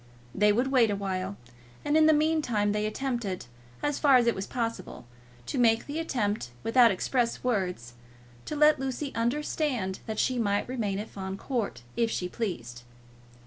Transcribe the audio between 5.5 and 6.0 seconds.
make the